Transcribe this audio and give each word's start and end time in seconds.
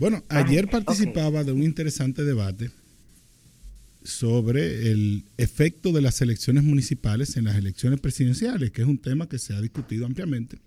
Bueno, 0.00 0.24
ayer 0.30 0.66
participaba 0.70 1.44
de 1.44 1.52
un 1.52 1.62
interesante 1.62 2.24
debate 2.24 2.70
sobre 4.02 4.90
el 4.90 5.26
efecto 5.36 5.92
de 5.92 6.00
las 6.00 6.22
elecciones 6.22 6.64
municipales 6.64 7.36
en 7.36 7.44
las 7.44 7.56
elecciones 7.56 8.00
presidenciales, 8.00 8.70
que 8.70 8.80
es 8.80 8.88
un 8.88 8.96
tema 8.96 9.28
que 9.28 9.38
se 9.38 9.52
ha 9.52 9.60
discutido 9.60 10.06
ampliamente 10.06 10.58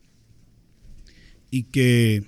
y 1.50 1.64
que 1.64 2.24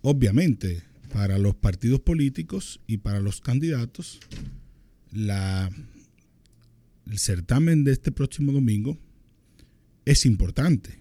obviamente 0.00 0.82
para 1.12 1.36
los 1.36 1.54
partidos 1.54 2.00
políticos 2.00 2.80
y 2.86 2.96
para 2.96 3.20
los 3.20 3.42
candidatos 3.42 4.18
la, 5.12 5.70
el 7.06 7.18
certamen 7.18 7.84
de 7.84 7.92
este 7.92 8.12
próximo 8.12 8.52
domingo 8.52 8.96
es 10.06 10.24
importante, 10.24 11.00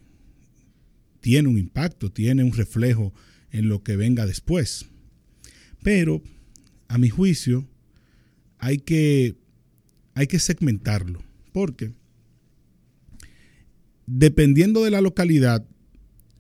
tiene 1.22 1.48
un 1.48 1.58
impacto, 1.58 2.12
tiene 2.12 2.44
un 2.44 2.52
reflejo 2.52 3.14
en 3.52 3.70
lo 3.70 3.84
que 3.84 3.96
venga 3.96 4.26
después. 4.26 4.86
Pero, 5.84 6.22
a 6.88 6.98
mi 6.98 7.10
juicio, 7.10 7.68
hay 8.60 8.78
que, 8.80 9.36
hay 10.14 10.28
que 10.28 10.40
segmentarlo, 10.40 11.24
porque 11.52 11.92
dependiendo 14.06 14.84
de 14.84 14.92
la 14.92 15.02
localidad, 15.02 15.68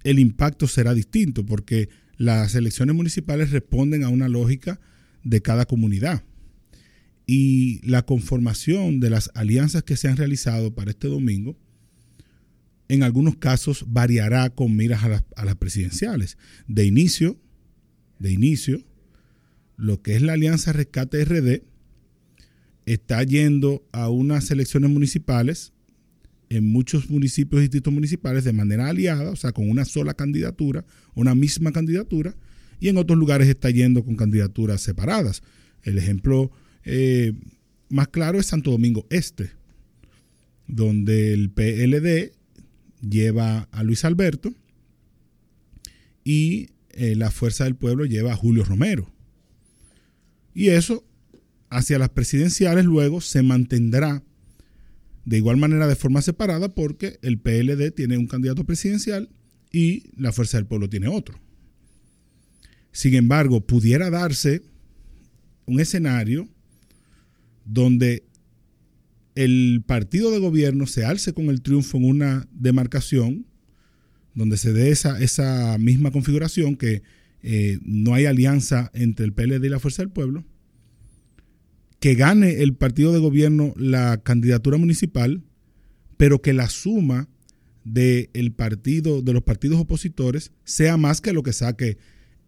el 0.03 0.19
impacto 0.19 0.67
será 0.67 0.93
distinto, 0.93 1.45
porque 1.45 1.89
las 2.17 2.55
elecciones 2.55 2.95
municipales 2.95 3.51
responden 3.51 4.03
a 4.03 4.09
una 4.09 4.29
lógica 4.29 4.79
de 5.23 5.41
cada 5.41 5.65
comunidad. 5.65 6.23
Y 7.25 7.85
la 7.85 8.05
conformación 8.05 9.01
de 9.01 9.09
las 9.09 9.29
alianzas 9.35 9.83
que 9.83 9.97
se 9.97 10.07
han 10.07 10.15
realizado 10.15 10.73
para 10.73 10.91
este 10.91 11.09
domingo, 11.09 11.57
en 12.87 13.03
algunos 13.03 13.35
casos 13.35 13.83
variará 13.87 14.49
con 14.49 14.75
miras 14.75 15.03
a 15.03 15.09
las, 15.09 15.23
a 15.35 15.43
las 15.43 15.55
presidenciales. 15.55 16.37
De 16.67 16.85
inicio, 16.85 17.37
de 18.17 18.31
inicio, 18.31 18.81
lo 19.77 20.01
que 20.01 20.15
es 20.15 20.21
la 20.21 20.33
Alianza 20.33 20.73
Rescate 20.73 21.23
RD 21.23 21.61
está 22.85 23.23
yendo 23.23 23.85
a 23.91 24.09
unas 24.09 24.49
elecciones 24.51 24.89
municipales 24.89 25.71
en 26.49 26.67
muchos 26.67 27.09
municipios 27.09 27.59
y 27.59 27.63
distritos 27.63 27.93
municipales 27.93 28.43
de 28.43 28.53
manera 28.53 28.87
aliada, 28.87 29.29
o 29.29 29.35
sea, 29.35 29.51
con 29.51 29.69
una 29.69 29.85
sola 29.85 30.13
candidatura, 30.13 30.85
una 31.13 31.35
misma 31.35 31.71
candidatura, 31.71 32.35
y 32.79 32.87
en 32.87 32.97
otros 32.97 33.19
lugares 33.19 33.47
está 33.47 33.69
yendo 33.69 34.03
con 34.03 34.15
candidaturas 34.15 34.81
separadas. 34.81 35.43
El 35.83 35.97
ejemplo 35.97 36.51
eh, 36.85 37.33
más 37.89 38.07
claro 38.07 38.39
es 38.39 38.45
Santo 38.47 38.71
Domingo 38.71 39.05
Este, 39.09 39.51
donde 40.67 41.33
el 41.33 41.49
PLD 41.49 42.31
lleva 43.01 43.67
a 43.71 43.83
Luis 43.83 44.05
Alberto 44.05 44.53
y 46.23 46.69
eh, 46.91 47.15
la 47.15 47.31
Fuerza 47.31 47.65
del 47.65 47.75
Pueblo 47.75 48.05
lleva 48.05 48.33
a 48.33 48.35
Julio 48.35 48.63
Romero. 48.63 49.11
Y 50.57 50.69
eso 50.69 51.05
hacia 51.69 51.99
las 51.99 52.09
presidenciales 52.09 52.83
luego 52.83 53.21
se 53.21 53.43
mantendrá 53.43 54.23
de 55.23 55.37
igual 55.37 55.57
manera 55.57 55.85
de 55.85 55.95
forma 55.95 56.23
separada 56.23 56.73
porque 56.73 57.19
el 57.21 57.37
PLD 57.37 57.91
tiene 57.91 58.17
un 58.17 58.25
candidato 58.25 58.65
presidencial 58.65 59.29
y 59.71 60.05
la 60.19 60.31
Fuerza 60.31 60.57
del 60.57 60.65
Pueblo 60.65 60.89
tiene 60.89 61.09
otro. 61.09 61.39
Sin 62.91 63.13
embargo, 63.13 63.67
pudiera 63.67 64.09
darse 64.09 64.63
un 65.67 65.79
escenario 65.79 66.49
donde 67.63 68.25
el 69.35 69.83
partido 69.85 70.31
de 70.31 70.39
gobierno 70.39 70.87
se 70.87 71.05
alce 71.05 71.33
con 71.33 71.49
el 71.49 71.61
triunfo 71.61 71.97
en 71.97 72.05
una 72.05 72.47
demarcación, 72.51 73.45
donde 74.33 74.57
se 74.57 74.73
dé 74.73 74.89
esa, 74.89 75.21
esa 75.21 75.77
misma 75.77 76.09
configuración, 76.09 76.77
que 76.77 77.03
eh, 77.49 77.79
no 77.81 78.13
hay 78.13 78.25
alianza 78.25 78.91
entre 78.93 79.25
el 79.25 79.31
PLD 79.31 79.63
y 79.63 79.69
la 79.69 79.79
Fuerza 79.79 80.01
del 80.01 80.11
Pueblo, 80.11 80.43
que 82.01 82.13
gane 82.13 82.61
el 82.61 82.75
partido 82.75 83.13
de 83.13 83.19
gobierno 83.19 83.73
la 83.77 84.17
candidatura 84.17 84.77
municipal, 84.77 85.45
pero 86.17 86.41
que 86.41 86.51
la 86.51 86.67
suma 86.67 87.29
de 87.85 88.29
partido, 88.57 89.21
de 89.21 89.31
los 89.31 89.43
partidos 89.43 89.79
opositores 89.79 90.51
sea 90.65 90.97
más 90.97 91.21
que 91.21 91.31
lo 91.31 91.41
que 91.41 91.53
saque 91.53 91.97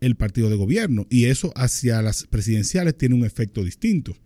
el 0.01 0.17
partido 0.17 0.49
de 0.49 0.57
gobierno. 0.57 1.07
Y 1.09 1.25
eso 1.25 1.53
hacia 1.55 2.01
las 2.01 2.27
presidenciales 2.27 2.97
tiene 2.97 3.15
un 3.15 3.23
efecto 3.23 3.63
distinto. 3.63 4.17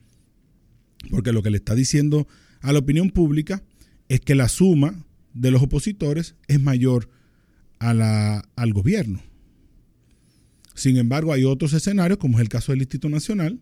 Porque 1.11 1.33
lo 1.33 1.43
que 1.43 1.51
le 1.51 1.57
está 1.57 1.75
diciendo 1.75 2.27
a 2.61 2.73
la 2.73 2.79
opinión 2.79 3.11
pública 3.11 3.61
es 4.09 4.21
que 4.21 4.33
la 4.33 4.49
suma 4.49 5.05
de 5.35 5.51
los 5.51 5.61
opositores 5.61 6.35
es 6.47 6.59
mayor 6.59 7.11
a 7.77 7.93
la, 7.93 8.49
al 8.55 8.73
gobierno. 8.73 9.21
Sin 10.73 10.97
embargo, 10.97 11.33
hay 11.33 11.43
otros 11.43 11.73
escenarios, 11.73 12.17
como 12.17 12.37
es 12.37 12.41
el 12.41 12.49
caso 12.49 12.71
del 12.71 12.81
Instituto 12.81 13.09
Nacional, 13.09 13.59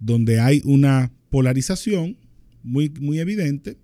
donde 0.00 0.40
hay 0.40 0.62
una 0.64 1.12
polarización 1.30 2.16
muy, 2.62 2.90
muy 3.00 3.18
evidente. 3.18 3.76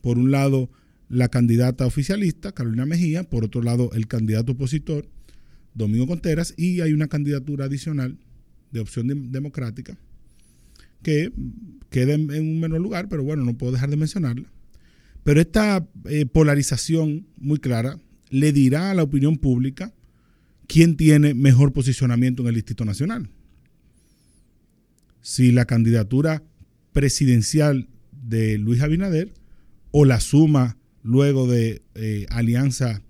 Por 0.00 0.18
un 0.18 0.30
lado, 0.30 0.70
la 1.08 1.28
candidata 1.28 1.86
oficialista, 1.86 2.52
Carolina 2.52 2.86
Mejía, 2.86 3.24
por 3.24 3.44
otro 3.44 3.62
lado, 3.62 3.90
el 3.92 4.06
candidato 4.06 4.52
opositor, 4.52 5.08
Domingo 5.74 6.06
Conteras, 6.06 6.54
y 6.56 6.80
hay 6.80 6.92
una 6.92 7.08
candidatura 7.08 7.66
adicional 7.66 8.18
de 8.70 8.80
opción 8.80 9.32
democrática 9.32 9.98
que 11.02 11.32
queda 11.88 12.14
en, 12.14 12.30
un 12.30 12.60
menor 12.60 12.80
lugar, 12.80 13.08
pero 13.08 13.24
bueno, 13.24 13.44
no 13.44 13.56
puedo 13.56 13.72
dejar 13.72 13.90
de 13.90 13.96
mencionarla. 13.96 14.50
Pero 15.24 15.40
esta 15.40 15.86
eh, 16.06 16.26
polarización 16.26 17.26
muy 17.36 17.58
clara 17.58 17.98
le 18.30 18.52
dirá 18.52 18.90
a 18.90 18.94
la 18.94 19.02
opinión 19.02 19.38
pública 19.38 19.92
quién 20.70 20.96
tiene 20.96 21.34
mejor 21.34 21.72
posicionamiento 21.72 22.42
en 22.42 22.48
el 22.48 22.54
Instituto 22.54 22.84
Nacional 22.84 23.28
si 25.20 25.50
la 25.50 25.64
candidatura 25.64 26.44
presidencial 26.92 27.88
de 28.12 28.56
Luis 28.56 28.80
Abinader 28.80 29.34
o 29.90 30.04
la 30.04 30.20
suma 30.20 30.78
luego 31.02 31.48
de 31.48 31.82
eh, 31.96 32.26
Alianza 32.30 33.02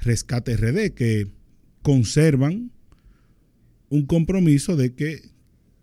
Rescate 0.00 0.54
RD, 0.56 0.92
que 0.92 1.28
conservan 1.80 2.72
un 3.88 4.04
compromiso 4.04 4.76
de 4.76 4.94
que 4.94 5.30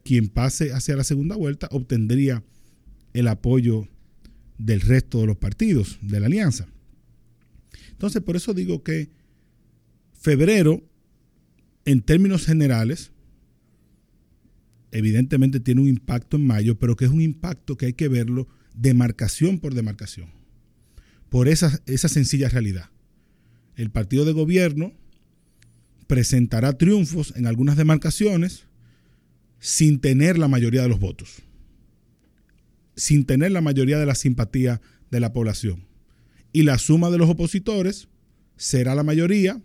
quien 0.03 0.29
pase 0.29 0.73
hacia 0.73 0.95
la 0.95 1.03
segunda 1.03 1.35
vuelta 1.35 1.67
obtendría 1.71 2.43
el 3.13 3.27
apoyo 3.27 3.87
del 4.59 4.79
resto 4.81 5.21
de 5.21 5.25
los 5.25 5.37
partidos 5.37 5.97
de 6.03 6.19
la 6.19 6.27
alianza. 6.27 6.67
Entonces, 7.89 8.21
por 8.21 8.35
eso 8.35 8.53
digo 8.53 8.83
que 8.83 9.09
febrero, 10.13 10.83
en 11.85 12.01
términos 12.01 12.45
generales, 12.45 13.11
evidentemente 14.91 15.59
tiene 15.59 15.81
un 15.81 15.87
impacto 15.87 16.37
en 16.37 16.47
mayo, 16.47 16.77
pero 16.79 16.95
que 16.95 17.05
es 17.05 17.11
un 17.11 17.21
impacto 17.21 17.77
que 17.77 17.87
hay 17.87 17.93
que 17.93 18.07
verlo 18.07 18.47
demarcación 18.73 19.59
por 19.59 19.73
demarcación, 19.73 20.29
por 21.29 21.47
esa, 21.47 21.79
sencilla 22.07 22.49
realidad. 22.49 22.89
El 23.75 23.91
partido 23.91 24.25
de 24.25 24.31
gobierno 24.31 24.93
presentará 26.07 26.77
triunfos 26.77 27.33
en 27.35 27.45
algunas 27.45 27.77
demarcaciones 27.77 28.63
sin 29.59 29.99
tener 29.99 30.37
la 30.37 30.47
mayoría 30.47 30.81
de 30.81 30.89
los 30.89 30.99
votos, 30.99 31.41
sin 32.95 33.25
tener 33.25 33.51
la 33.51 33.61
mayoría 33.61 33.99
de 33.99 34.05
la 34.05 34.15
simpatía 34.15 34.81
de 35.11 35.19
la 35.19 35.33
población. 35.33 35.85
Y 36.53 36.63
la 36.63 36.77
suma 36.77 37.09
de 37.09 37.17
los 37.17 37.29
opositores 37.29 38.07
será 38.55 38.95
la 38.95 39.03
mayoría, 39.03 39.61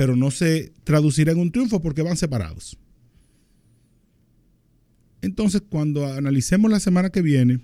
pero 0.00 0.16
no 0.16 0.30
se 0.30 0.72
traducirá 0.82 1.32
en 1.32 1.40
un 1.40 1.52
triunfo 1.52 1.82
porque 1.82 2.00
van 2.00 2.16
separados. 2.16 2.78
Entonces, 5.20 5.60
cuando 5.68 6.06
analicemos 6.06 6.70
la 6.70 6.80
semana 6.80 7.10
que 7.10 7.20
viene 7.20 7.60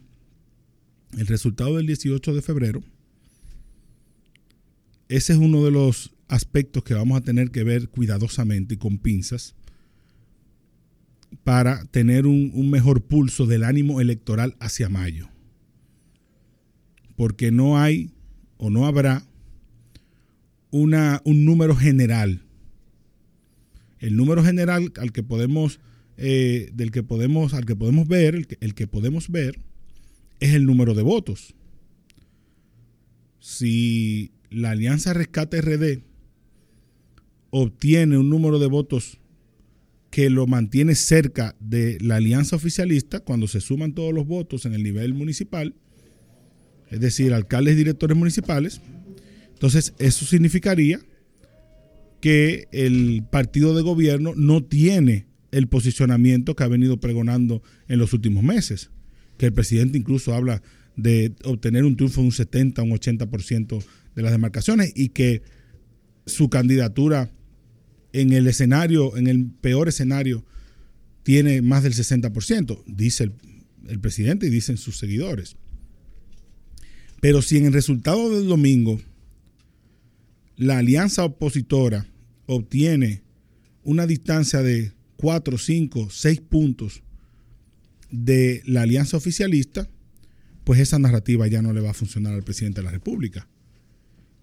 el 1.17 1.27
resultado 1.29 1.77
del 1.77 1.87
18 1.87 2.35
de 2.35 2.43
febrero, 2.43 2.85
ese 5.09 5.33
es 5.33 5.39
uno 5.39 5.65
de 5.65 5.71
los 5.71 6.13
aspectos 6.29 6.85
que 6.85 6.93
vamos 6.93 7.17
a 7.17 7.25
tener 7.25 7.51
que 7.51 7.65
ver 7.65 7.89
cuidadosamente 7.89 8.75
y 8.75 8.77
con 8.77 8.99
pinzas 8.99 9.55
para 11.43 11.87
tener 11.87 12.27
un, 12.27 12.69
mejor 12.69 13.06
pulso 13.06 13.47
del 13.47 13.65
ánimo 13.65 14.03
electoral 14.03 14.56
hacia 14.61 14.91
mayo. 14.91 15.31
Porque 17.17 17.50
no 17.50 17.79
hay 17.79 18.11
o 18.59 18.69
no 18.69 18.85
habrá 18.85 19.27
una, 20.71 21.23
un 21.25 21.45
número 21.45 21.75
general. 21.77 22.43
El 23.99 24.17
número 24.17 24.45
general 24.45 24.93
al 24.97 25.13
que 25.13 25.23
podemos 25.23 25.81
eh, 26.19 26.71
del 26.73 26.91
que 26.91 27.03
podemos, 27.03 27.53
al 27.53 27.67
que 27.67 27.77
podemos 27.77 28.09
ver, 28.09 28.35
el 28.35 28.47
que, 28.47 28.57
que 28.57 28.87
podemos 28.87 29.29
ver 29.31 29.61
es 30.41 30.55
el 30.55 30.65
número 30.65 30.95
de 30.95 31.03
votos. 31.03 31.55
Si 33.39 34.33
la 34.51 34.71
Alianza 34.71 35.13
Rescate 35.13 35.61
RD 35.61 36.03
obtiene 37.51 38.19
un 38.19 38.31
número 38.31 38.59
de 38.59 38.67
votos 38.67 39.19
que 40.11 40.31
lo 40.31 40.47
mantiene 40.47 40.95
cerca 40.95 41.55
de 41.61 41.99
la 42.01 42.17
alianza 42.17 42.57
oficialista, 42.57 43.21
cuando 43.21 43.49
se 43.49 43.61
suman 43.61 43.93
todos 43.93 44.15
los 44.15 44.27
votos 44.27 44.65
en 44.65 44.73
el 44.73 44.83
nivel 44.83 45.13
municipal, 45.13 45.75
es 46.91 47.01
decir, 47.01 47.35
alcaldes 47.35 47.75
y 47.75 47.79
directores 47.79 48.17
municipales, 48.17 48.81
entonces 49.56 49.94
eso 49.99 50.26
significaría 50.26 51.00
que 52.20 52.69
el 52.73 53.25
partido 53.31 53.75
de 53.75 53.81
gobierno 53.81 54.35
no 54.37 54.62
tiene 54.62 55.25
el 55.50 55.67
posicionamiento 55.67 56.55
que 56.55 56.62
ha 56.62 56.69
venido 56.69 57.00
pregonando 57.00 57.62
en 57.88 57.99
los 57.99 58.12
últimos 58.12 58.44
meses, 58.44 58.91
que 59.38 59.47
el 59.47 59.55
presidente 59.55 59.97
incluso 59.97 60.35
habla 60.35 60.62
de 60.94 61.32
obtener 61.44 61.85
un 61.85 61.97
triunfo 61.97 62.20
de 62.20 62.26
un 62.26 62.32
70, 62.32 62.82
un 62.82 62.91
80% 62.91 63.82
de 64.14 64.23
las 64.23 64.32
demarcaciones 64.32 64.93
y 64.94 65.08
que 65.08 65.41
su 66.26 66.50
candidatura 66.50 67.32
en 68.12 68.35
el 68.35 68.49
escenario, 68.49 69.17
en 69.17 69.26
el 69.26 69.47
peor 69.47 69.88
escenario, 69.88 70.44
tiene 71.23 71.62
más 71.62 71.82
del 71.82 71.94
60%, 71.94 72.82
dice 72.87 73.25
el, 73.25 73.32
el 73.88 74.00
presidente 74.00 74.49
y 74.49 74.50
dicen 74.50 74.76
sus 74.76 74.99
seguidores. 74.99 75.56
Pero 77.23 77.41
si 77.41 77.56
en 77.56 77.64
el 77.64 77.73
resultado 77.73 78.37
del 78.37 78.49
domingo 78.49 79.00
la 80.56 80.79
alianza 80.79 81.25
opositora 81.25 82.06
obtiene 82.47 83.23
una 83.82 84.06
distancia 84.06 84.62
de 84.62 84.93
4, 85.17 85.58
5, 85.58 86.08
6 86.11 86.41
puntos 86.41 87.03
de 88.11 88.62
la 88.67 88.82
alianza 88.82 89.17
oficialista, 89.17 89.88
pues 90.64 90.81
esa 90.81 90.99
narrativa 90.99 91.47
ya 91.47 91.62
no 91.62 91.73
le 91.73 91.81
va 91.81 91.91
a 91.91 91.94
funcionar 91.94 92.35
al 92.35 92.43
presidente 92.43 92.81
de 92.81 92.85
la 92.85 92.91
República. 92.91 93.49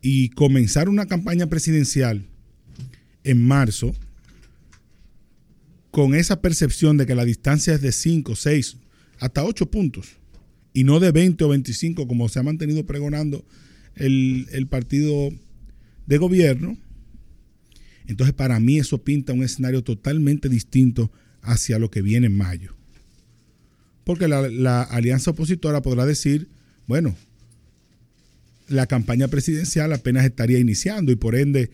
Y 0.01 0.29
comenzar 0.29 0.89
una 0.89 1.05
campaña 1.05 1.47
presidencial 1.47 2.25
en 3.23 3.41
marzo 3.41 3.95
con 5.91 6.15
esa 6.15 6.41
percepción 6.41 6.97
de 6.97 7.05
que 7.05 7.15
la 7.15 7.25
distancia 7.25 7.75
es 7.75 7.81
de 7.81 7.91
5, 7.91 8.35
6, 8.35 8.77
hasta 9.19 9.43
8 9.43 9.69
puntos, 9.69 10.17
y 10.73 10.83
no 10.83 10.99
de 10.99 11.11
20 11.11 11.43
o 11.43 11.49
25 11.49 12.07
como 12.07 12.27
se 12.29 12.39
ha 12.39 12.43
mantenido 12.43 12.85
pregonando 12.85 13.45
el, 13.95 14.47
el 14.51 14.67
partido 14.67 15.31
de 16.05 16.17
gobierno, 16.17 16.77
entonces 18.07 18.33
para 18.33 18.59
mí 18.59 18.79
eso 18.79 19.03
pinta 19.03 19.33
un 19.33 19.43
escenario 19.43 19.83
totalmente 19.83 20.49
distinto 20.49 21.11
hacia 21.41 21.79
lo 21.79 21.89
que 21.89 22.01
viene 22.01 22.27
en 22.27 22.37
mayo. 22.37 22.75
Porque 24.03 24.27
la, 24.27 24.81
alianza 24.83 25.31
opositora 25.31 25.81
podrá 25.81 26.05
decir, 26.05 26.47
bueno, 26.87 27.15
la 28.67 28.87
campaña 28.87 29.27
presidencial 29.27 29.93
apenas 29.93 30.25
estaría 30.25 30.59
iniciando 30.59 31.11
y 31.11 31.15
por 31.15 31.35
ende 31.35 31.71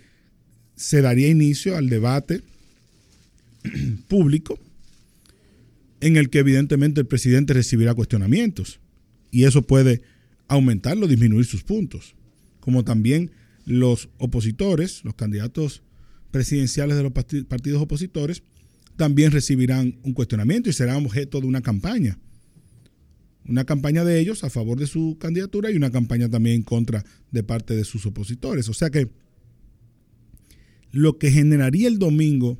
se 0.75 1.01
daría 1.01 1.27
inicio 1.27 1.75
al 1.75 1.89
debate 1.89 2.41
público 4.07 4.59
en 6.01 6.17
el 6.17 6.29
que 6.29 6.39
evidentemente 6.39 7.01
el 7.01 7.07
presidente 7.07 7.53
recibirá 7.53 7.93
cuestionamientos 7.93 8.79
y 9.31 9.43
eso 9.43 9.63
puede 9.63 10.01
aumentarlo, 10.47 11.07
disminuir 11.07 11.45
sus 11.45 11.63
puntos, 11.63 12.15
como 12.59 12.83
también 12.83 13.31
los 13.65 14.09
opositores, 14.17 15.03
los 15.03 15.15
candidatos 15.15 15.83
presidenciales 16.31 16.97
de 16.97 17.03
los 17.03 17.11
partidos 17.11 17.81
opositores, 17.81 18.43
también 18.95 19.31
recibirán 19.31 19.97
un 20.03 20.13
cuestionamiento 20.13 20.69
y 20.69 20.73
será 20.73 20.97
objeto 20.97 21.39
de 21.39 21.47
una 21.47 21.61
campaña. 21.61 22.19
Una 23.45 23.63
campaña 23.63 24.03
de 24.03 24.19
ellos 24.19 24.43
a 24.43 24.49
favor 24.49 24.77
de 24.77 24.87
su 24.87 25.17
candidatura 25.19 25.71
y 25.71 25.75
una 25.75 25.89
campaña 25.89 26.29
también 26.29 26.57
en 26.57 26.63
contra 26.63 27.03
de 27.31 27.41
parte 27.41 27.75
de 27.75 27.85
sus 27.85 28.05
opositores. 28.05 28.69
O 28.69 28.73
sea 28.73 28.89
que 28.89 29.09
lo 30.91 31.17
que 31.17 31.31
generaría 31.31 31.87
el 31.87 31.97
domingo 31.97 32.59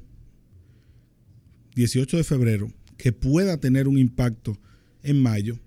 18 1.75 2.17
de 2.17 2.23
febrero, 2.23 2.71
que 2.97 3.11
pueda 3.11 3.57
tener 3.59 3.87
un 3.87 3.97
impacto 3.97 4.57
en 5.03 5.21
mayo, 5.21 5.59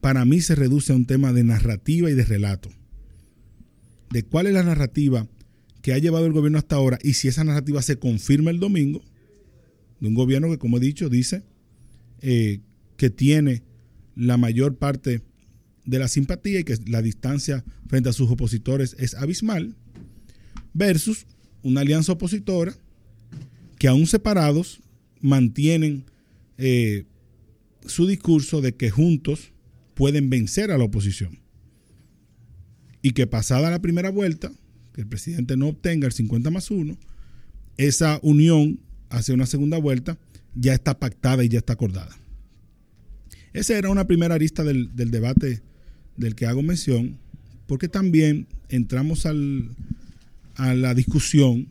para 0.00 0.24
mí 0.24 0.40
se 0.40 0.54
reduce 0.54 0.92
a 0.92 0.96
un 0.96 1.06
tema 1.06 1.32
de 1.32 1.44
narrativa 1.44 2.10
y 2.10 2.14
de 2.14 2.24
relato. 2.24 2.70
De 4.12 4.22
cuál 4.22 4.46
es 4.46 4.54
la 4.54 4.62
narrativa 4.62 5.26
que 5.80 5.92
ha 5.92 5.98
llevado 5.98 6.26
el 6.26 6.32
gobierno 6.32 6.58
hasta 6.58 6.76
ahora 6.76 6.98
y 7.02 7.14
si 7.14 7.28
esa 7.28 7.44
narrativa 7.44 7.82
se 7.82 7.98
confirma 7.98 8.50
el 8.50 8.60
domingo, 8.60 9.02
de 10.00 10.08
un 10.08 10.14
gobierno 10.14 10.50
que, 10.50 10.58
como 10.58 10.76
he 10.76 10.80
dicho, 10.80 11.08
dice 11.08 11.44
eh, 12.20 12.60
que 12.96 13.10
tiene 13.10 13.62
la 14.14 14.36
mayor 14.36 14.76
parte 14.76 15.22
de 15.84 15.98
la 15.98 16.08
simpatía 16.08 16.60
y 16.60 16.64
que 16.64 16.76
la 16.86 17.02
distancia 17.02 17.64
frente 17.88 18.08
a 18.08 18.12
sus 18.12 18.30
opositores 18.30 18.94
es 18.98 19.14
abismal, 19.14 19.74
versus 20.74 21.26
una 21.62 21.82
alianza 21.82 22.12
opositora 22.12 22.74
que 23.78 23.88
aún 23.88 24.06
separados 24.06 24.80
mantienen 25.20 26.04
eh, 26.58 27.04
su 27.86 28.06
discurso 28.06 28.60
de 28.60 28.74
que 28.74 28.90
juntos 28.90 29.52
pueden 29.94 30.30
vencer 30.30 30.70
a 30.70 30.78
la 30.78 30.84
oposición. 30.84 31.41
Y 33.02 33.12
que 33.12 33.26
pasada 33.26 33.70
la 33.70 33.82
primera 33.82 34.10
vuelta, 34.10 34.52
que 34.94 35.02
el 35.02 35.08
presidente 35.08 35.56
no 35.56 35.68
obtenga 35.68 36.06
el 36.06 36.12
50 36.12 36.50
más 36.50 36.70
1, 36.70 36.96
esa 37.76 38.20
unión 38.22 38.80
hacia 39.10 39.34
una 39.34 39.46
segunda 39.46 39.78
vuelta 39.78 40.18
ya 40.54 40.74
está 40.74 40.98
pactada 40.98 41.44
y 41.44 41.48
ya 41.48 41.58
está 41.58 41.72
acordada. 41.72 42.16
Esa 43.52 43.76
era 43.76 43.90
una 43.90 44.06
primera 44.06 44.34
arista 44.34 44.64
del, 44.64 44.94
del 44.94 45.10
debate 45.10 45.62
del 46.16 46.34
que 46.34 46.46
hago 46.46 46.62
mención, 46.62 47.18
porque 47.66 47.88
también 47.88 48.46
entramos 48.68 49.26
al, 49.26 49.70
a 50.54 50.74
la 50.74 50.94
discusión 50.94 51.68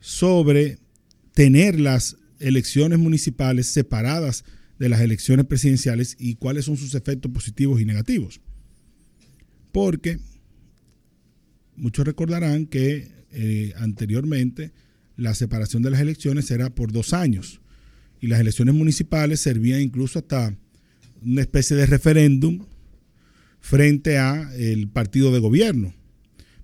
sobre 0.00 0.78
tener 1.34 1.78
las 1.78 2.16
elecciones 2.38 2.98
municipales 2.98 3.66
separadas 3.66 4.44
de 4.78 4.88
las 4.88 5.00
elecciones 5.00 5.46
presidenciales 5.46 6.16
y 6.18 6.36
cuáles 6.36 6.64
son 6.64 6.76
sus 6.76 6.94
efectos 6.94 7.30
positivos 7.30 7.80
y 7.80 7.84
negativos. 7.84 8.40
Porque 9.72 10.18
muchos 11.76 12.04
recordarán 12.04 12.66
que 12.66 13.08
eh, 13.32 13.72
anteriormente 13.76 14.72
la 15.16 15.34
separación 15.34 15.82
de 15.82 15.90
las 15.90 16.00
elecciones 16.00 16.50
era 16.50 16.70
por 16.70 16.92
dos 16.92 17.12
años 17.12 17.60
y 18.20 18.26
las 18.26 18.40
elecciones 18.40 18.74
municipales 18.74 19.40
servían 19.40 19.80
incluso 19.80 20.18
hasta 20.18 20.56
una 21.22 21.40
especie 21.40 21.76
de 21.76 21.86
referéndum 21.86 22.64
frente 23.60 24.18
a 24.18 24.50
el 24.56 24.88
partido 24.88 25.32
de 25.32 25.38
gobierno. 25.38 25.94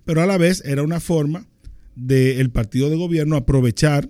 Pero 0.05 0.21
a 0.21 0.25
la 0.25 0.37
vez 0.37 0.63
era 0.65 0.83
una 0.83 0.99
forma 0.99 1.47
del 1.95 2.49
partido 2.51 2.89
de 2.89 2.95
gobierno 2.95 3.35
aprovechar 3.35 4.09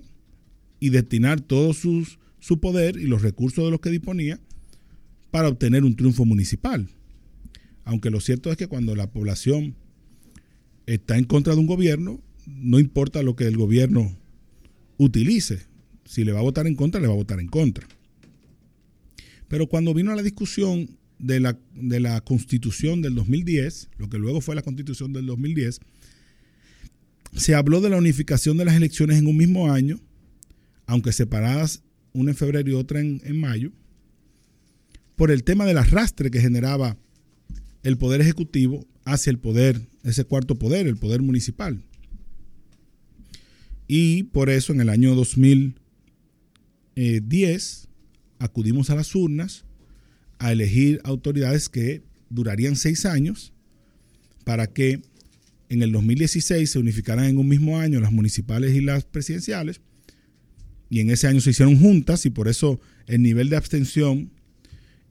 y 0.80 0.90
destinar 0.90 1.40
todo 1.40 1.72
sus, 1.72 2.18
su 2.38 2.60
poder 2.60 2.96
y 2.96 3.06
los 3.06 3.22
recursos 3.22 3.64
de 3.64 3.70
los 3.70 3.80
que 3.80 3.90
disponía 3.90 4.40
para 5.30 5.48
obtener 5.48 5.84
un 5.84 5.96
triunfo 5.96 6.24
municipal. 6.24 6.88
Aunque 7.88 8.10
lo 8.10 8.20
cierto 8.20 8.50
es 8.50 8.56
que 8.56 8.66
cuando 8.66 8.94
la 8.94 9.10
población 9.10 9.74
está 10.86 11.16
en 11.18 11.24
contra 11.24 11.54
de 11.54 11.60
un 11.60 11.66
gobierno, 11.66 12.20
no 12.46 12.78
importa 12.78 13.22
lo 13.22 13.34
que 13.34 13.46
el 13.46 13.56
gobierno 13.56 14.16
utilice. 14.96 15.66
Si 16.04 16.24
le 16.24 16.32
va 16.32 16.40
a 16.40 16.42
votar 16.42 16.66
en 16.66 16.74
contra, 16.74 17.00
le 17.00 17.06
va 17.06 17.14
a 17.14 17.16
votar 17.16 17.40
en 17.40 17.48
contra. 17.48 17.86
Pero 19.48 19.66
cuando 19.66 19.94
vino 19.94 20.14
la 20.14 20.22
discusión 20.22 20.90
de 21.18 21.40
la, 21.40 21.58
de 21.74 22.00
la 22.00 22.20
constitución 22.20 23.02
del 23.02 23.14
2010, 23.14 23.88
lo 23.98 24.08
que 24.08 24.18
luego 24.18 24.40
fue 24.40 24.54
la 24.54 24.62
constitución 24.62 25.12
del 25.12 25.26
2010, 25.26 25.80
se 27.34 27.54
habló 27.54 27.80
de 27.80 27.90
la 27.90 27.96
unificación 27.96 28.56
de 28.56 28.66
las 28.66 28.76
elecciones 28.76 29.18
en 29.18 29.26
un 29.26 29.36
mismo 29.36 29.72
año 29.72 30.00
aunque 30.88 31.12
separadas 31.12 31.82
una 32.14 32.30
en 32.30 32.36
febrero 32.36 32.70
y 32.70 32.72
otra 32.72 33.00
en, 33.00 33.38
mayo, 33.38 33.70
por 35.16 35.30
el 35.30 35.44
tema 35.44 35.66
del 35.66 35.76
arrastre 35.76 36.30
que 36.30 36.40
generaba 36.40 36.96
el 37.82 37.96
poder 37.96 38.20
ejecutivo 38.20 38.86
hacia 39.04 39.30
el 39.30 39.38
poder, 39.38 39.80
ese 40.04 40.24
cuarto 40.24 40.56
poder, 40.56 40.86
el 40.86 40.96
poder 40.96 41.22
municipal. 41.22 41.82
Y 43.86 44.24
por 44.24 44.50
eso 44.50 44.72
en 44.72 44.80
el 44.80 44.88
año 44.90 45.14
2010 45.14 47.88
acudimos 48.38 48.90
a 48.90 48.94
las 48.94 49.14
urnas 49.14 49.64
a 50.38 50.52
elegir 50.52 51.00
autoridades 51.04 51.68
que 51.68 52.02
durarían 52.30 52.76
seis 52.76 53.06
años 53.06 53.52
para 54.44 54.66
que 54.66 55.00
en 55.68 55.82
el 55.82 55.92
2016 55.92 56.70
se 56.70 56.78
unificaran 56.78 57.24
en 57.24 57.38
un 57.38 57.48
mismo 57.48 57.78
año 57.78 58.00
las 58.00 58.12
municipales 58.12 58.74
y 58.74 58.80
las 58.80 59.04
presidenciales 59.04 59.80
y 60.90 61.00
en 61.00 61.10
ese 61.10 61.26
año 61.26 61.40
se 61.40 61.50
hicieron 61.50 61.78
juntas 61.78 62.24
y 62.26 62.30
por 62.30 62.48
eso 62.48 62.80
el 63.06 63.22
nivel 63.22 63.50
de 63.50 63.56
abstención 63.56 64.30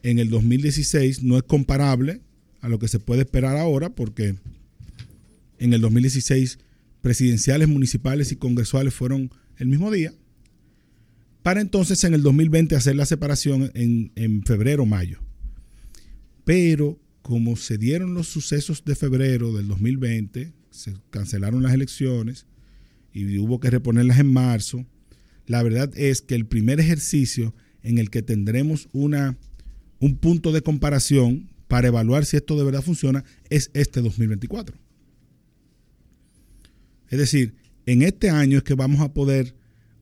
en 0.03 0.19
el 0.19 0.29
2016 0.29 1.23
no 1.23 1.37
es 1.37 1.43
comparable 1.43 2.21
a 2.67 2.69
lo 2.69 2.79
que 2.79 2.89
se 2.89 2.99
puede 2.99 3.21
esperar 3.21 3.55
ahora 3.55 3.89
porque 3.89 4.35
en 5.57 5.73
el 5.73 5.79
2016 5.79 6.59
presidenciales, 7.01 7.69
municipales 7.69 8.33
y 8.33 8.35
congresuales 8.35 8.93
fueron 8.93 9.31
el 9.55 9.67
mismo 9.67 9.89
día, 9.89 10.13
para 11.43 11.61
entonces 11.61 12.03
en 12.03 12.13
el 12.13 12.21
2020 12.23 12.75
hacer 12.75 12.97
la 12.97 13.05
separación 13.05 13.71
en, 13.73 14.11
en 14.15 14.43
febrero 14.43 14.85
mayo. 14.85 15.19
Pero 16.43 16.99
como 17.21 17.55
se 17.55 17.77
dieron 17.77 18.13
los 18.13 18.27
sucesos 18.27 18.83
de 18.83 18.95
febrero 18.95 19.53
del 19.53 19.69
2020, 19.69 20.51
se 20.69 20.93
cancelaron 21.09 21.63
las 21.63 21.73
elecciones 21.73 22.47
y 23.13 23.37
hubo 23.37 23.61
que 23.61 23.69
reponerlas 23.69 24.19
en 24.19 24.27
marzo, 24.27 24.85
la 25.45 25.63
verdad 25.63 25.89
es 25.95 26.21
que 26.21 26.35
el 26.35 26.45
primer 26.45 26.81
ejercicio 26.81 27.55
en 27.81 27.97
el 27.97 28.09
que 28.09 28.23
tendremos 28.23 28.89
una, 28.91 29.37
un 29.99 30.17
punto 30.17 30.51
de 30.51 30.61
comparación 30.61 31.49
para 31.67 31.87
evaluar 31.87 32.25
si 32.25 32.37
esto 32.37 32.57
de 32.57 32.63
verdad 32.63 32.81
funciona 32.81 33.23
es 33.49 33.71
este 33.73 34.01
2024. 34.01 34.77
Es 37.09 37.19
decir, 37.19 37.55
en 37.85 38.01
este 38.01 38.29
año 38.29 38.57
es 38.57 38.63
que 38.63 38.73
vamos 38.73 39.01
a 39.01 39.13
poder 39.13 39.55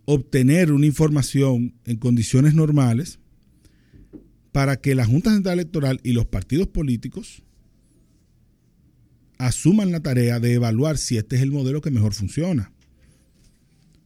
obtener 0.05 0.71
una 0.71 0.85
información 0.85 1.73
en 1.85 1.97
condiciones 1.97 2.53
normales 2.53 3.19
para 4.51 4.77
que 4.77 4.95
la 4.95 5.05
Junta 5.05 5.33
Central 5.33 5.59
Electoral 5.59 5.99
y 6.03 6.13
los 6.13 6.25
partidos 6.25 6.67
políticos 6.67 7.43
asuman 9.37 9.91
la 9.91 9.99
tarea 9.99 10.39
de 10.39 10.53
evaluar 10.53 10.97
si 10.97 11.17
este 11.17 11.35
es 11.35 11.41
el 11.41 11.51
modelo 11.51 11.81
que 11.81 11.91
mejor 11.91 12.13
funciona. 12.13 12.71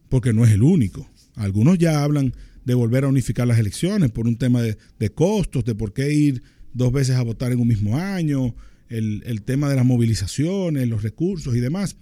Porque 0.09 0.33
no 0.33 0.43
es 0.43 0.51
el 0.51 0.63
único. 0.63 1.07
Algunos 1.35 1.77
ya 1.77 2.03
hablan 2.03 2.33
de 2.65 2.73
volver 2.73 3.03
a 3.03 3.09
unificar 3.09 3.47
las 3.47 3.59
elecciones 3.59 4.11
por 4.11 4.27
un 4.27 4.37
tema 4.37 4.61
de, 4.61 5.09
costos, 5.11 5.63
de 5.65 5.75
por 5.75 5.93
qué 5.93 6.11
ir 6.11 6.43
dos 6.73 6.91
veces 6.91 7.15
a 7.15 7.23
votar 7.23 7.51
en 7.51 7.59
un 7.59 7.67
mismo 7.67 7.97
año, 7.97 8.55
el, 8.89 9.23
el 9.25 9.41
tema 9.43 9.69
de 9.69 9.75
las 9.75 9.85
movilizaciones, 9.85 10.87
los 10.87 11.03
recursos 11.03 11.55
y 11.55 11.59
demás. 11.59 11.97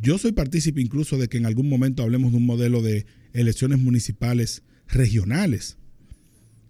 Yo 0.00 0.18
soy 0.18 0.32
partícipe 0.32 0.80
incluso 0.80 1.18
de 1.18 1.28
que 1.28 1.38
en 1.38 1.46
algún 1.46 1.68
momento 1.68 2.02
hablemos 2.02 2.32
de 2.32 2.38
un 2.38 2.46
modelo 2.46 2.82
de 2.82 3.06
elecciones 3.32 3.78
municipales 3.78 4.62
regionales. 4.86 5.76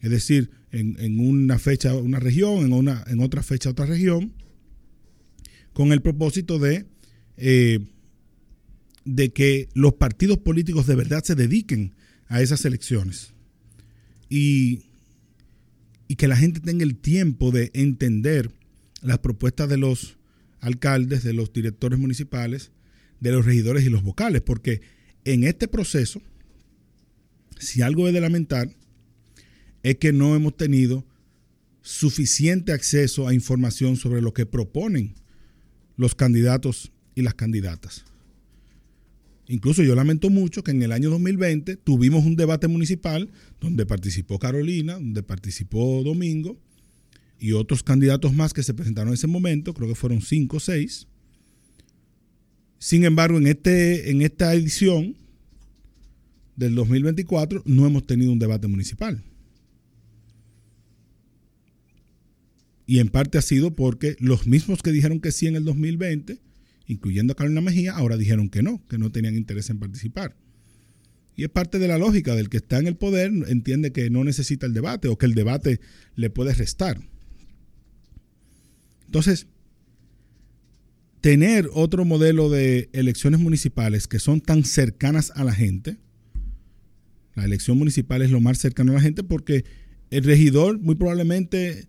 Es 0.01 0.11
decir, 0.11 0.51
en, 0.71 1.21
una 1.21 1.59
fecha 1.59 1.95
una 1.95 2.21
región, 2.21 2.65
en, 2.65 2.73
una, 2.73 3.05
en 3.07 3.21
otra 3.21 3.43
fecha 3.43 3.71
otra 3.71 3.87
región, 3.87 4.33
con 5.73 5.93
el 5.93 6.03
propósito 6.03 6.59
de, 6.59 6.87
eh, 7.37 7.81
de 9.05 9.31
que 9.31 9.69
los 9.75 9.95
partidos 9.95 10.39
políticos 10.39 10.87
de 10.87 10.97
verdad 10.97 11.23
se 11.25 11.35
dediquen 11.35 11.95
a 12.27 12.43
esas 12.43 12.65
elecciones 12.65 13.33
y, 14.29 14.88
y 16.09 16.17
que 16.17 16.27
la 16.27 16.37
gente 16.37 16.61
tenga 16.61 16.85
el 16.85 16.97
tiempo 16.97 17.53
de 17.53 17.71
entender 17.75 18.51
las 19.03 19.19
propuestas 19.19 19.69
de 19.69 19.77
los 19.77 20.17
alcaldes, 20.61 21.23
de 21.23 21.35
los 21.35 21.53
directores 21.53 21.99
municipales, 21.99 22.73
de 23.21 23.33
los 23.33 23.45
regidores 23.45 23.85
y 23.85 23.91
los 23.91 24.03
vocales, 24.03 24.43
porque 24.43 24.81
en 25.25 25.45
este 25.45 25.69
proceso, 25.69 26.23
si 27.59 27.83
algo 27.83 28.09
es 28.09 28.15
de 28.15 28.21
lamentar, 28.21 28.75
es 29.83 29.97
que 29.97 30.13
no 30.13 30.35
hemos 30.35 30.57
tenido 30.57 31.05
suficiente 31.83 32.73
acceso 32.73 33.29
a 33.29 33.35
información 33.35 33.97
sobre 33.97 34.23
lo 34.23 34.33
que 34.33 34.47
proponen 34.47 35.15
los 35.97 36.15
candidatos 36.15 36.91
y 37.15 37.23
las 37.23 37.35
candidatas. 37.35 38.05
Incluso 39.49 39.83
yo 39.83 39.95
lamento 39.95 40.29
mucho 40.29 40.63
que 40.63 40.73
en 40.73 40.83
el 40.83 40.93
año 40.93 41.09
2020 41.09 41.77
tuvimos 41.77 42.25
un 42.25 42.37
debate 42.37 42.69
municipal 42.69 43.31
donde 43.61 43.87
participó 43.87 44.39
Carolina, 44.39 44.95
donde 44.95 45.23
participó 45.23 46.03
Domingo 46.05 46.59
y 47.41 47.53
otros 47.53 47.83
candidatos 47.83 48.35
más 48.35 48.53
que 48.53 48.63
se 48.63 48.75
presentaron 48.75 49.09
en 49.09 49.15
ese 49.15 49.27
momento, 49.27 49.73
creo 49.73 49.89
que 49.89 49.95
fueron 49.95 50.21
cinco 50.21 50.59
o 50.59 50.61
seis. 50.61 51.07
Sin 52.79 53.05
embargo, 53.05 53.39
en, 53.39 53.47
este, 53.47 54.11
en 54.11 54.21
esta 54.21 54.55
edición 54.55 55.17
del 56.57 56.75
2024 56.75 57.63
no 57.65 57.87
hemos 57.87 58.07
tenido 58.07 58.33
un 58.33 58.39
debate 58.39 58.67
municipal. 58.67 59.25
Y 62.87 62.99
en 62.99 63.09
parte 63.09 63.39
ha 63.39 63.43
sido 63.43 63.75
porque 63.75 64.17
los 64.19 64.47
mismos 64.47 64.83
que 64.83 64.93
dijeron 64.93 65.21
que 65.21 65.33
sí 65.33 65.47
en 65.47 65.57
el 65.57 65.65
2020, 65.65 66.39
incluyendo 66.89 67.33
a 67.33 67.37
Carolina 67.37 67.61
Mejía, 67.61 67.93
ahora 67.93 68.17
dijeron 68.17 68.49
que 68.49 68.63
no, 68.63 68.85
que 68.87 68.99
no 68.99 69.13
tenían 69.13 69.37
interés 69.37 69.71
en 69.71 69.79
participar. 69.79 70.37
Y 71.37 71.45
es 71.45 71.51
parte 71.51 71.79
de 71.79 71.87
la 71.87 71.99
lógica 71.99 72.35
del 72.35 72.49
que 72.49 72.57
está 72.57 72.79
en 72.79 72.89
el 72.89 72.97
poder, 72.97 73.31
entiende 73.47 73.93
que 73.93 74.11
no 74.11 74.25
necesita 74.25 74.67
el 74.67 74.75
debate 74.75 75.07
o 75.07 75.17
que 75.17 75.27
el 75.27 75.35
debate 75.35 75.81
le 76.17 76.31
puede 76.31 76.53
restar. 76.53 77.01
Entonces, 79.07 79.47
tener 81.21 81.69
otro 81.73 82.05
modelo 82.05 82.51
de 82.51 82.89
elecciones 82.93 83.39
municipales 83.39 84.09
que 84.09 84.19
son 84.19 84.41
tan 84.41 84.65
cercanas 84.65 85.33
a 85.37 85.45
la 85.45 85.53
gente, 85.53 85.99
la 87.35 87.45
elección 87.45 87.79
municipal 87.79 88.21
es 88.23 88.31
lo 88.33 88.41
más 88.41 88.59
cercano 88.59 88.93
a 88.93 88.95
la 88.97 89.01
gente 89.01 89.23
porque 89.23 89.65
el 90.11 90.25
regidor 90.25 90.81
muy 90.81 90.97
probablemente 90.97 91.87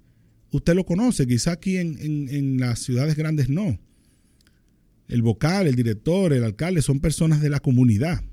usted 0.51 0.75
lo 0.75 0.85
conoce, 0.85 1.25
quizá 1.25 1.53
aquí 1.53 1.77
en, 1.77 2.59
las 2.59 2.79
ciudades 2.79 3.15
grandes 3.15 3.49
no. 3.49 3.79
El 5.09 5.23
vocal, 5.23 5.67
el 5.67 5.75
director, 5.75 6.31
el 6.31 6.43
alcalde 6.43 6.83
son 6.83 6.99
personas 6.99 7.41
de 7.41 7.49
la 7.49 7.59
comunidad. 7.59 8.23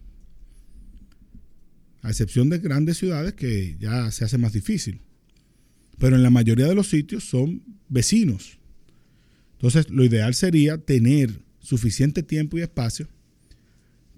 A 2.03 2.11
excepción 2.11 2.51
de 2.51 2.59
grandes 2.59 2.99
ciudades 2.99 3.33
que 3.33 3.77
ya 3.81 4.11
se 4.11 4.25
hace 4.25 4.39
más 4.39 4.53
difícil. 4.53 5.01
Pero 5.99 6.17
en 6.17 6.23
la 6.23 6.31
mayoría 6.31 6.67
de 6.67 6.75
los 6.75 6.91
sitios 6.91 7.25
son 7.25 7.63
vecinos. 7.89 8.59
Entonces, 9.53 9.89
lo 9.89 10.05
ideal 10.05 10.35
sería 10.35 10.77
tener 10.77 11.41
suficiente 11.61 12.23
tiempo 12.23 12.59
y 12.59 12.63
espacio 12.63 13.09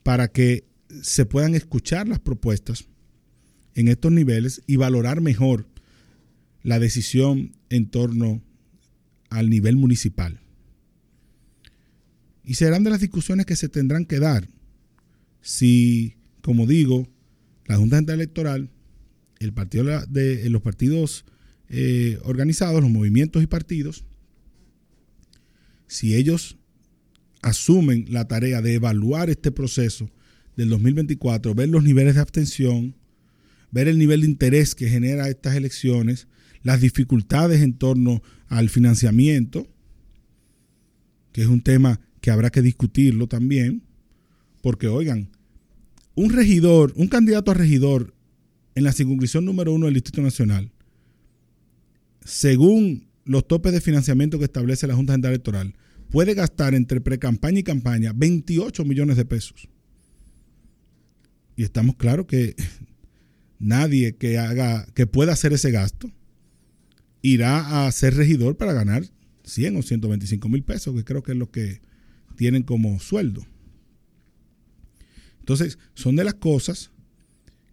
para 0.03 0.29
que 0.29 0.65
se 1.01 1.27
puedan 1.27 1.55
escuchar 1.55 2.09
las 2.09 2.19
propuestas 2.19 2.87
en 3.75 3.87
estos 3.87 4.11
niveles 4.11 4.63
y 4.67 4.77
valorar 4.77 5.21
mejor 5.21 5.69
la 6.65 6.81
decisión 6.81 7.53
en 7.71 7.89
torno 7.89 8.43
al 9.31 9.49
nivel 9.49 9.77
municipal. 9.77 10.41
Y 12.49 12.55
serán 12.55 12.83
de 12.83 12.89
las 12.89 13.01
discusiones 13.01 13.45
que 13.45 13.57
se 13.57 13.69
tendrán 13.69 14.07
que 14.07 14.21
dar 14.21 14.49
si, 15.43 16.15
como 16.41 16.67
digo, 16.67 17.07
la 17.67 17.77
Junta 17.77 17.99
Central 17.99 18.21
Electoral, 18.21 18.71
de, 19.39 20.49
los 20.49 20.63
partidos 20.63 21.27
eh, 21.69 22.19
organizados, 22.25 22.81
los 22.81 22.91
movimientos 22.91 23.43
y 23.43 23.47
partidos, 23.47 24.07
si 25.89 26.15
ellos 26.15 26.57
asumen 27.43 28.07
la 28.09 28.27
tarea 28.29 28.63
de 28.63 28.73
evaluar 28.73 29.29
este 29.29 29.53
proceso 29.53 30.11
del 30.57 30.71
2024, 30.71 31.55
ver 31.55 31.69
los 31.69 31.85
niveles 31.85 32.15
de 32.15 32.23
abstención, 32.23 32.95
ver 33.71 33.89
el 33.89 33.99
nivel 33.99 34.23
de 34.23 34.27
interés 34.27 34.75
que 34.75 34.89
genera 34.89 35.29
estas 35.29 35.55
elecciones, 35.55 36.29
las 36.63 36.81
dificultades 36.81 37.61
en 37.61 37.75
torno 37.75 38.23
al 38.47 38.71
financiamiento, 38.71 39.69
que 41.33 41.43
es 41.43 41.47
un 41.47 41.61
tema 41.61 42.01
que 42.21 42.31
habrá 42.31 42.51
que 42.51 42.63
discutirlo 42.63 43.27
también, 43.27 43.83
porque 44.63 44.89
oigan, 44.89 45.31
un 46.15 46.31
regidor, 46.31 46.93
un 46.97 47.09
candidato 47.09 47.51
a 47.51 47.55
regidor 47.55 48.15
en 48.75 48.85
la 48.85 48.93
circunscripción 48.93 49.45
número 49.45 49.73
uno 49.73 49.87
del 49.87 49.95
Distrito 49.95 50.23
Nacional, 50.23 50.71
según 52.25 53.09
los 53.25 53.47
topes 53.47 53.73
de 53.73 53.81
financiamiento 53.81 54.39
que 54.39 54.45
establece 54.45 54.87
la 54.87 54.95
Junta 54.95 55.13
Central 55.13 55.33
Electoral, 55.33 55.75
puede 56.11 56.35
gastar 56.35 56.75
entre 56.75 57.01
pre-campaña 57.01 57.61
y 57.61 57.63
campaña 57.63 58.13
28 58.15 58.85
millones 58.85 59.17
de 59.17 59.25
pesos. 59.25 59.69
Y 61.57 61.65
estamos 61.65 61.97
claros 61.97 62.27
que 62.27 62.55
nadie 63.59 64.17
que 64.17 64.39
haga, 64.39 64.87
que 64.95 65.07
pueda 65.07 65.33
hacer 65.33 65.53
ese 65.53 65.71
gasto, 65.71 66.11
irá 67.23 67.87
a 67.87 67.93
ser 67.93 68.15
regidor 68.15 68.57
para 68.57 68.73
ganar 68.73 69.05
100 69.45 69.77
o 69.77 69.83
125 69.83 70.49
mil 70.49 70.63
pesos, 70.63 70.95
que 70.95 71.05
creo 71.05 71.23
que 71.23 71.33
es 71.33 71.39
lo 71.39 71.51
que 71.51 71.81
tienen 72.39 72.63
como 72.63 72.99
sueldo. 73.01 73.45
Entonces, 75.41 75.79
son 75.95 76.15
de 76.17 76.25
las 76.25 76.35
cosas 76.35 76.93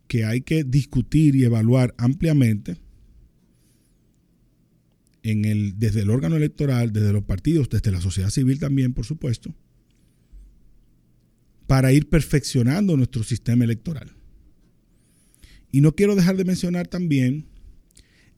que 0.08 0.26
hay 0.26 0.42
que 0.42 0.64
discutir 0.64 1.36
y 1.36 1.46
evaluar 1.46 1.94
ampliamente 1.98 2.78
en 5.22 5.46
el, 5.46 5.78
desde 5.78 6.02
el 6.02 6.10
órgano 6.10 6.36
electoral, 6.36 6.92
desde 6.92 7.14
los 7.14 7.24
partidos, 7.24 7.70
desde 7.70 7.92
la 7.92 8.02
sociedad 8.02 8.32
civil 8.32 8.60
también, 8.60 8.94
por 8.94 9.06
supuesto, 9.06 9.54
para 11.68 11.94
ir 11.94 12.10
perfeccionando 12.10 12.98
nuestro 12.98 13.24
sistema 13.24 13.64
electoral. 13.64 14.16
Y 15.72 15.82
no 15.82 15.94
quiero 15.94 16.16
dejar 16.16 16.38
de 16.38 16.46
mencionar 16.46 16.88
también 16.88 17.46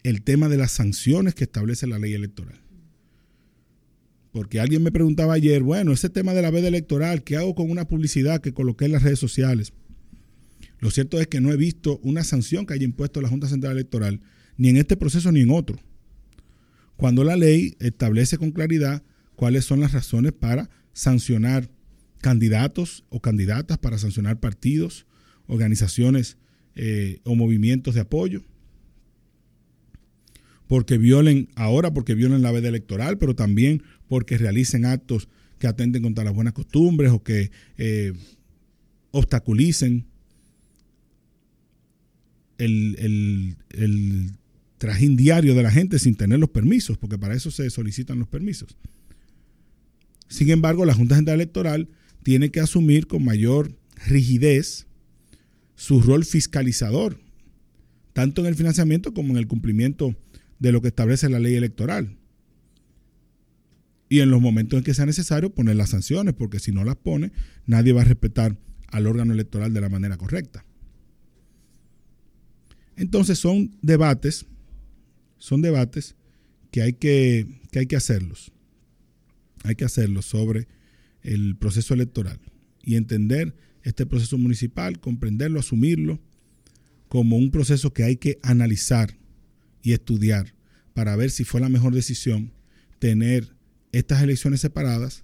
el 0.03 0.23
tema 0.23 0.49
de 0.49 0.57
las 0.57 0.73
sanciones 0.73 1.35
que 1.35 1.45
establece 1.45 1.87
la 1.87 1.99
ley 1.99 2.13
electoral. 2.13 2.66
Porque 4.37 4.59
alguien 4.59 4.83
me 4.83 4.91
preguntaba 4.91 5.33
ayer, 5.33 5.63
bueno, 5.63 5.93
ese 5.93 6.11
tema 6.11 6.35
de 6.35 6.43
la 6.43 6.51
veda 6.51 6.67
electoral, 6.67 7.23
¿qué 7.23 7.37
hago 7.37 7.55
con 7.55 7.71
una 7.71 7.87
publicidad 7.87 8.39
que 8.39 8.53
coloqué 8.53 8.85
en 8.85 8.91
las 8.91 9.01
redes 9.01 9.17
sociales? 9.17 9.73
Lo 10.77 10.91
cierto 10.91 11.19
es 11.19 11.25
que 11.25 11.41
no 11.41 11.51
he 11.51 11.57
visto 11.57 11.99
una 12.03 12.23
sanción 12.23 12.67
que 12.67 12.75
haya 12.75 12.83
impuesto 12.83 13.19
la 13.19 13.29
Junta 13.29 13.49
Central 13.49 13.73
Electoral, 13.73 14.21
ni 14.55 14.69
en 14.69 14.77
este 14.77 14.95
proceso 14.95 15.31
ni 15.31 15.41
en 15.41 15.49
otro. 15.49 15.79
Cuando 16.97 17.23
la 17.23 17.35
ley 17.35 17.77
establece 17.79 18.37
con 18.37 18.51
claridad 18.51 19.01
cuáles 19.35 19.65
son 19.65 19.79
las 19.79 19.93
razones 19.93 20.33
para 20.33 20.69
sancionar 20.93 21.71
candidatos 22.19 23.05
o 23.09 23.19
candidatas, 23.19 23.79
para 23.79 23.97
sancionar 23.97 24.39
partidos, 24.39 25.07
organizaciones 25.47 26.37
eh, 26.75 27.21
o 27.23 27.33
movimientos 27.33 27.95
de 27.95 28.01
apoyo 28.01 28.43
porque 30.67 30.97
violen, 30.97 31.49
ahora 31.55 31.93
porque 31.93 32.13
violen 32.13 32.41
la 32.41 32.51
veda 32.51 32.67
electoral, 32.67 33.17
pero 33.17 33.35
también 33.35 33.83
porque 34.07 34.37
realicen 34.37 34.85
actos 34.85 35.27
que 35.59 35.67
atenten 35.67 36.03
contra 36.03 36.23
las 36.23 36.33
buenas 36.33 36.53
costumbres 36.53 37.11
o 37.11 37.23
que 37.23 37.51
eh, 37.77 38.13
obstaculicen 39.11 40.05
el, 42.57 43.55
el 43.69 44.31
trajín 44.77 45.15
diario 45.15 45.55
de 45.55 45.63
la 45.63 45.71
gente 45.71 45.99
sin 45.99 46.15
tener 46.15 46.39
los 46.39 46.49
permisos, 46.49 46.97
porque 46.97 47.17
para 47.17 47.35
eso 47.35 47.51
se 47.51 47.69
solicitan 47.69 48.19
los 48.19 48.27
permisos. 48.27 48.77
Sin 50.27 50.49
embargo, 50.49 50.85
la 50.85 50.93
Junta 50.93 51.15
Central 51.15 51.35
Electoral 51.35 51.89
tiene 52.23 52.51
que 52.51 52.59
asumir 52.59 53.07
con 53.07 53.23
mayor 53.23 53.73
rigidez 54.07 54.87
su 55.75 56.01
rol 56.01 56.25
fiscalizador, 56.25 57.19
tanto 58.13 58.41
en 58.41 58.47
el 58.47 58.55
financiamiento 58.55 59.13
como 59.13 59.31
en 59.31 59.37
el 59.37 59.47
cumplimiento 59.47 60.15
de 60.59 60.71
lo 60.71 60.81
que 60.81 60.89
establece 60.89 61.29
la 61.29 61.39
ley 61.39 61.55
electoral. 61.55 62.16
Y 64.09 64.19
en 64.19 64.29
los 64.29 64.41
momentos 64.41 64.77
en 64.77 64.83
que 64.83 64.93
sea 64.93 65.05
necesario 65.05 65.53
poner 65.53 65.75
las 65.75 65.89
sanciones, 65.89 66.33
porque 66.33 66.59
si 66.59 66.71
no 66.71 66.83
las 66.83 66.95
pone, 66.95 67.31
nadie 67.65 67.93
va 67.93 68.01
a 68.01 68.05
respetar 68.05 68.57
al 68.87 69.07
órgano 69.07 69.33
electoral 69.33 69.73
de 69.73 69.81
la 69.81 69.89
manera 69.89 70.17
correcta. 70.17 70.65
Entonces 72.95 73.37
son 73.37 73.77
debates, 73.81 74.45
son 75.37 75.61
debates 75.61 76.15
que 76.71 76.81
hay 76.81 76.93
que, 76.93 77.47
que 77.71 77.79
hay 77.79 77.87
que 77.87 77.95
hacerlos. 77.95 78.51
Hay 79.63 79.75
que 79.75 79.85
hacerlos 79.85 80.25
sobre 80.25 80.67
el 81.21 81.57
proceso 81.57 81.93
electoral 81.93 82.39
y 82.81 82.95
entender 82.95 83.55
este 83.83 84.05
proceso 84.05 84.37
municipal, 84.37 84.99
comprenderlo, 84.99 85.59
asumirlo 85.59 86.19
como 87.07 87.37
un 87.37 87.51
proceso 87.51 87.93
que 87.93 88.03
hay 88.03 88.17
que 88.17 88.39
analizar 88.43 89.17
y 89.81 89.93
estudiar 89.93 90.53
para 90.93 91.15
ver 91.15 91.31
si 91.31 91.43
fue 91.43 91.61
la 91.61 91.69
mejor 91.69 91.93
decisión 91.93 92.53
tener 92.99 93.56
estas 93.97 94.21
elecciones 94.21 94.61
separadas 94.61 95.23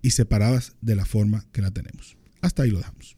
y 0.00 0.10
separadas 0.10 0.74
de 0.80 0.96
la 0.96 1.04
forma 1.04 1.46
que 1.52 1.62
la 1.62 1.70
tenemos. 1.70 2.16
Hasta 2.40 2.62
ahí 2.62 2.70
lo 2.70 2.78
dejamos. 2.78 3.16